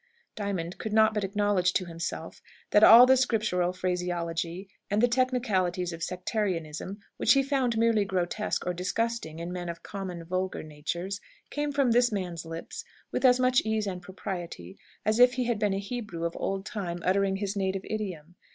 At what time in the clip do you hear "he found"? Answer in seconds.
7.33-7.77